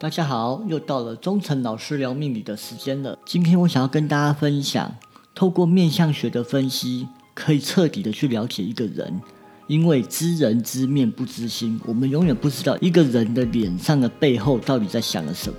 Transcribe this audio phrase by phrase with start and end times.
[0.00, 3.18] 大家好，又到了忠诚老师聊命理的时间了。
[3.26, 4.94] 今天我想要跟大家分享，
[5.34, 9.20] 透过面相学的分析，可以彻底的去了解一个人。
[9.66, 15.56] 因为知人知面不知心，我们永远不知道一个人的脸上的背后到底在想了什么。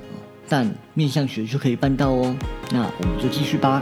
[0.48, 2.34] 但面相学就可以办到哦。
[2.72, 3.82] 那我们就继续吧。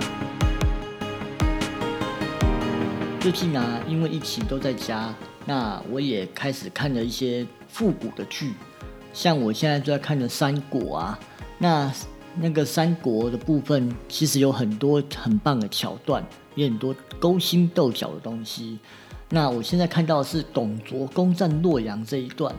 [3.20, 5.14] 最近啊，因为疫情都在家，
[5.46, 8.54] 那我也开始看了一些复古的剧。
[9.18, 11.20] 像我现在就在看的《三国》啊，
[11.58, 11.92] 那
[12.36, 16.24] 那个《三国》的部分其实有很多很棒的桥段，
[16.54, 18.78] 也很多勾心斗角的东西。
[19.30, 22.54] 那我现在看到的是董卓攻占洛阳这一段，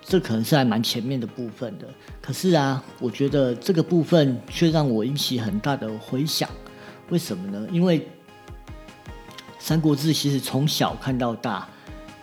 [0.00, 1.88] 这可能是还蛮前面的部分的。
[2.22, 6.48] 可是啊，我觉得这个部分却让我引起很大的回响。
[7.08, 7.66] 为什么呢？
[7.72, 7.98] 因为
[9.58, 11.66] 《三国志》其实从小看到大。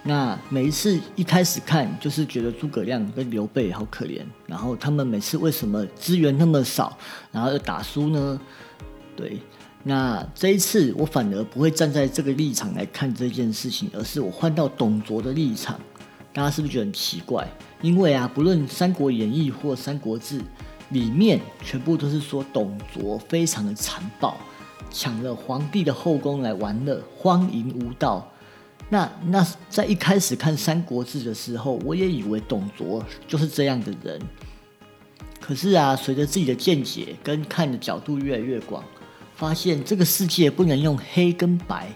[0.04, 6.98] 那每一次一开始看，就是觉得诸葛亮跟刘备好可怜，然后他们每次为什么资源那么少，
[7.32, 8.42] 然后又打输呢？
[9.16, 9.40] 对，
[9.84, 15.80] 那这一次我反而不会站在这个立场来看这件事情，而是我换到董卓的立场。
[16.34, 17.48] 大家是不是觉得很奇怪？
[17.82, 20.40] 因为啊，不论《三国演义》或《三国志》
[20.90, 24.36] 里面，全部都是说董卓非常的残暴，
[24.90, 28.28] 抢了皇帝的后宫来玩乐，荒淫无道。
[28.92, 34.22] 那那在一开始看《三国志》的时候，我也以为董卓就是这样的人。
[35.40, 38.84] 可是啊，随着自己的见解跟看的角度越来越广，
[39.34, 41.88] 发现这个世界不能用黑跟白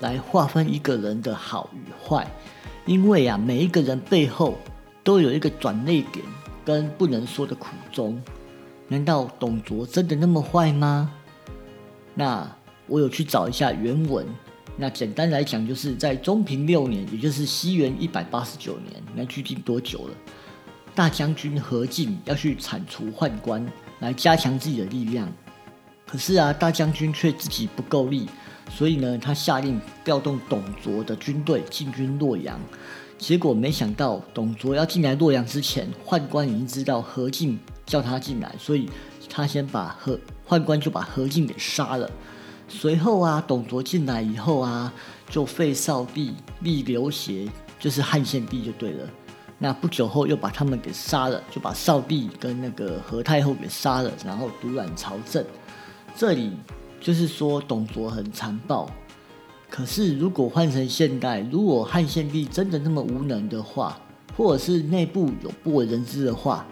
[0.00, 2.30] 来划分一个人的好与坏，
[2.84, 4.58] 因为啊，每一个人背后
[5.02, 6.22] 都有一个转泪点
[6.66, 8.22] 跟不能说的苦衷。
[8.88, 11.10] 难道董卓真的那么坏吗？
[12.14, 12.46] 那
[12.86, 14.26] 我有去找一下原文。
[14.78, 20.14] 那简单来讲，就是在中平六年，也就是西元一百八十九年，那距今多久了？
[20.94, 23.66] 大将军何进要去铲除宦官，
[24.00, 25.32] 来加强自己的力量。
[26.06, 28.28] 可是啊，大将军却自己不够力，
[28.70, 32.60] 所以呢，他下令调动董卓的军队进军洛阳。
[33.18, 38.88] 结果没想到，董卓要进来洛阳之前，宦官已经知道何进叫他进来，所以
[39.28, 42.10] 他先把何宦官就把何进给杀了。
[42.68, 44.92] 随后啊，董卓进来以后啊，
[45.28, 49.08] 就废少帝，立刘协，就是汉献帝就对了。
[49.58, 55.44] 那不久后又把他们给杀了，就把少帝跟那个何太后给杀了，然后独揽朝政。
[56.14, 56.52] 这里
[57.00, 58.90] 就是说董卓很残暴。
[59.70, 63.98] 可是如果换成现代，如果汉献帝真的那么无能的话，
[64.36, 66.66] 或者是内部有不为人知的话，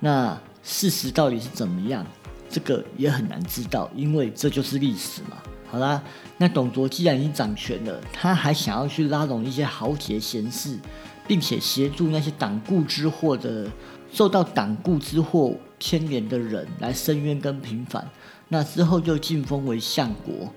[0.00, 2.06] 那事实到底是怎么样？
[2.52, 5.38] 这个也很难知道，因为这就是历史嘛。
[5.66, 6.02] 好啦，
[6.36, 10.78] 那董卓既然已经掌权了，他还想要去拉拢一些豪杰贤士，
[11.26, 13.66] 并且协助那些党锢之祸的、
[14.12, 18.06] 受到党锢之祸牵连的人来申冤跟平反。
[18.48, 20.52] 那之后就晋封为相国。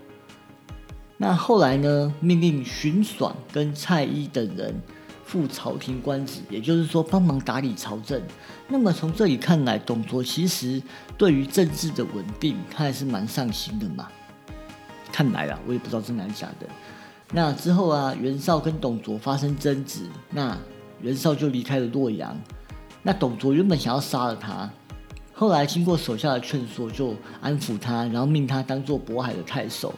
[1.18, 4.82] 那后来呢，命令荀爽跟蔡邕等人。
[5.26, 8.22] 副朝廷官职，也就是说帮忙打理朝政。
[8.68, 10.82] 那么从这里看来，董卓其实
[11.18, 14.08] 对于政治的稳定，他还是蛮上心的嘛。
[15.12, 16.68] 看来啊，我也不知道真的假的。
[17.32, 20.56] 那之后啊，袁绍跟董卓发生争执，那
[21.02, 22.40] 袁绍就离开了洛阳。
[23.02, 24.70] 那董卓原本想要杀了他，
[25.34, 29.94] 后来经过手下的劝说，就安抚他，然后命他当做渤海的太守。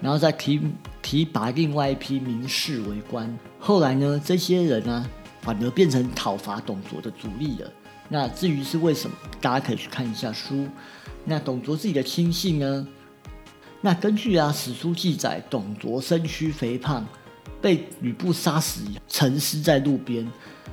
[0.00, 0.60] 然后再提
[1.02, 5.06] 提拔另外一批名士为官，后来呢，这些人呢
[5.42, 7.70] 反而变成讨伐董卓的主力了。
[8.08, 10.66] 那至于是为什么，大家可以去看一下书。
[11.24, 12.86] 那董卓自己的亲信呢？
[13.82, 17.06] 那根据啊史书记载，董卓身躯肥胖，
[17.60, 20.26] 被吕布杀死，沉尸在路边。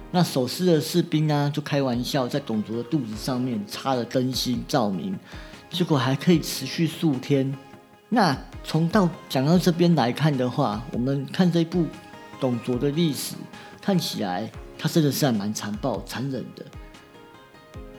[0.09, 5.17] 那守尸的士兵呢，就开玩笑，在董卓的肚子上面插了灯芯照明，
[5.69, 7.55] 结果还可以持续数天。
[8.09, 11.85] 那从到讲到这边来看的话，我们看这部
[12.39, 13.35] 董卓的历史，
[13.81, 16.65] 看起来他真的是还蛮残暴、残忍的。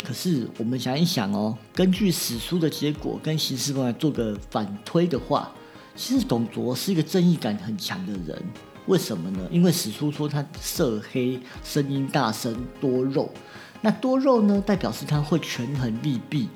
[0.02, 5.52] 可是我们想一想哦，根据史书的结果跟刑事官来做个反推的话，
[5.94, 8.42] 其实董卓是一个正义感很强的人。
[8.86, 9.46] 为什么呢？
[9.50, 13.30] 因为史书说他色黑、声音大声、多肉。
[13.82, 16.48] 那多肉呢，代表是他会权衡利弊。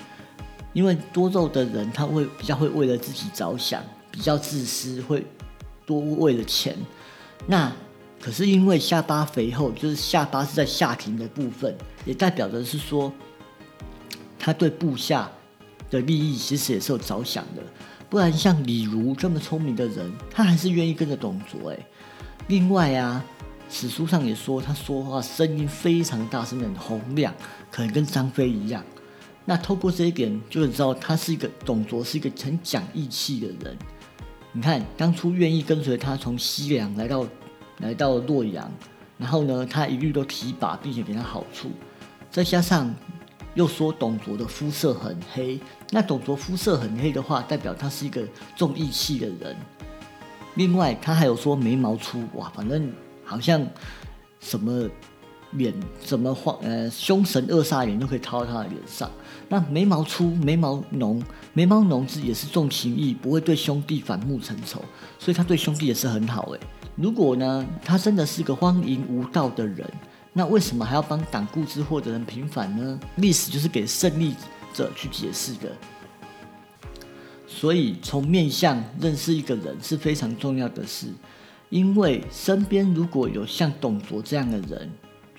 [0.73, 5.27] 因为多肉的人，他会比较会为了自己着想，比较自私，会
[5.85, 6.77] 多为了钱。
[7.47, 7.73] 那
[8.21, 13.13] 可是因为下巴肥厚，就是下巴是在下庭的部分，也代表的是说，
[14.39, 15.31] 他对部下
[15.91, 17.63] 的利益其实也是有着想的。
[18.09, 21.71] 不然像李儒这么聪明的人，他还是愿意跟着董卓。
[21.71, 21.79] 哎，
[22.47, 23.25] 另外啊，
[23.69, 27.35] 史书上也说他说话声音非常大声，很洪亮。
[27.71, 28.85] 可能跟张飞一样。
[29.45, 33.77] 那透过这一点，就知道他是一个董卓是一个很讲义气的人。
[34.53, 37.27] 你看，当初愿意跟随他从西凉来到
[37.79, 38.71] 来到洛阳，
[39.19, 41.71] 然后呢，他一律都提拔，并且给他好处。
[42.31, 42.95] 再加上
[43.55, 45.59] 又说董卓的肤色很黑，
[45.91, 49.57] 那董卓肤色很黑的话，代表他是一个重义气的人。
[50.55, 52.93] 另外，他还有说眉毛粗，哇，反正
[53.25, 53.67] 好像
[54.39, 54.89] 什么
[55.53, 59.11] 脸、什么画呃凶神恶煞脸都可以套到他的脸上。
[59.49, 61.23] 那眉毛粗、眉毛浓、
[61.53, 64.83] 眉毛浓是也是重情义，不会对兄弟反目成仇，
[65.19, 66.61] 所以他对兄弟也是很好诶。
[66.97, 69.89] 如果呢，他真的是个荒淫无道的人，
[70.33, 72.99] 那为什么还要帮党固之祸的人平反呢？
[73.17, 74.35] 历史就是给胜利
[74.73, 75.71] 者去解释的。
[77.47, 81.09] 所以从面相认识一个人是非常重要的事，
[81.69, 84.91] 因为身边如果有像董卓这样的人，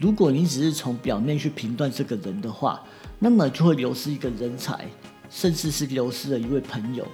[0.04, 2.84] 如果你只是从表面去评断这个人的话，
[3.20, 4.86] 那么就会流失一个人才，
[5.30, 7.08] 甚至是流失了一位朋友。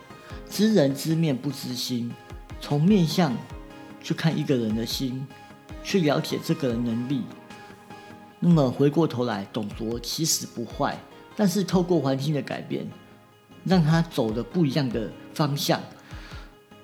[0.50, 2.12] 知人知面不知心，
[2.60, 3.32] 从面相
[4.02, 5.24] 去看一个人的心，
[5.84, 7.22] 去了解这个人能力。
[8.40, 10.98] 那么回过头来，董卓其实不坏，
[11.36, 12.90] 但是透过环境的改变，
[13.66, 15.80] 让他走的不一样的方向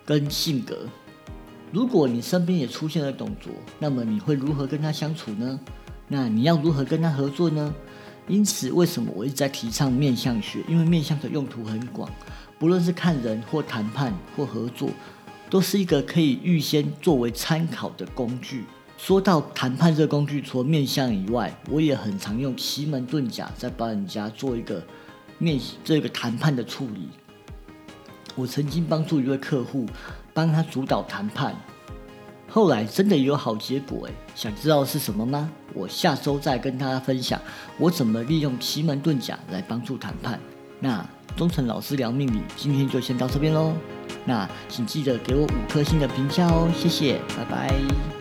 [0.06, 0.88] 跟性格。
[1.72, 5.60] 如果你身边也出现了董卓，那么你会如何跟他相处呢？
[6.08, 7.74] 那你要如何跟他合作呢？
[8.28, 10.60] 因此，为什么我一直在提倡面相学？
[10.68, 12.10] 因为面相的用途很广，
[12.58, 14.90] 不论是看人或谈判或合作，
[15.50, 18.66] 都是一个可以预先作为参考的工具。
[18.98, 24.82] 说到谈判这个工具，除了面相以外，我也很常用奇门遁甲在帮人家做一个
[25.38, 27.10] 面这个谈判的处理。
[28.36, 29.86] 我曾经帮助一位客户，
[30.34, 31.56] 帮他主导谈判。
[32.56, 35.52] 后来真的有好结果诶，想知道是什么吗？
[35.74, 37.38] 我下周再跟大家分享
[37.78, 40.40] 我怎么利用奇门遁甲来帮助谈判。
[40.80, 41.06] 那
[41.36, 43.74] 忠诚老师聊命理今天就先到这边喽。
[44.24, 48.15] 那请记得给我五颗星的评价哦，谢谢，拜拜。